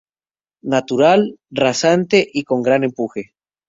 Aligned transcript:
Natural, 0.63 1.37
rasante 1.51 2.27
y 2.33 2.41
con 2.43 2.63
gran 2.63 2.83
empuje. 2.83 3.35